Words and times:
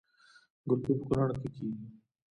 ګلپي 0.67 0.93
په 0.99 1.03
کونړ 1.07 1.29
کې 1.39 1.47
کیږي 1.55 1.83